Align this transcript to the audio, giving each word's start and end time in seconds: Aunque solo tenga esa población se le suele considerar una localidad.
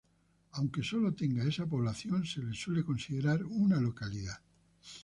Aunque 0.53 0.81
solo 0.81 1.13
tenga 1.13 1.43
esa 1.47 1.67
población 1.67 2.25
se 2.25 2.41
le 2.41 2.55
suele 2.55 2.83
considerar 2.83 3.43
una 3.45 3.79
localidad. 3.79 4.41